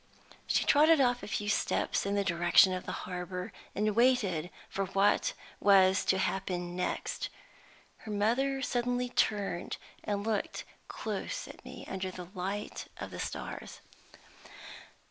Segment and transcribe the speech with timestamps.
[0.47, 4.87] She trotted off a few steps in the direction of the harbor, and waited for
[4.87, 7.29] what was to happen next.
[7.97, 13.81] Her mother suddenly turned, and looked close at me under the light of the stars.